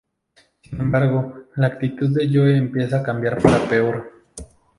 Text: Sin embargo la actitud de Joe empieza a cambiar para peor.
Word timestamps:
Sin 0.63 0.81
embargo 0.81 1.43
la 1.57 1.67
actitud 1.67 2.09
de 2.15 2.27
Joe 2.27 2.57
empieza 2.57 2.97
a 2.97 3.03
cambiar 3.03 3.39
para 3.39 3.59
peor. 3.69 4.11